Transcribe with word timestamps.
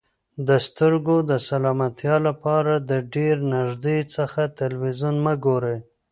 د 0.47 0.49
سترګو 0.67 1.17
د 1.29 1.31
سلامتیا 1.49 2.15
لپاره 2.27 2.73
د 2.89 2.91
ډېر 3.15 3.35
نږدې 3.55 3.99
څخه 4.15 4.41
تلویزیون 4.59 5.15
مه 5.25 5.33
ګورئ. 5.45 5.77